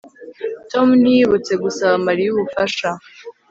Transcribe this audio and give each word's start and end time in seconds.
Tom 0.71 0.87
ntiyibutse 1.01 1.53
gusaba 1.63 1.95
Mariya 2.07 2.29
ubufasha 2.31 2.89